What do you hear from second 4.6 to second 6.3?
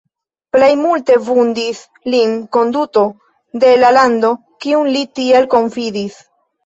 kiun li tiel konfidis.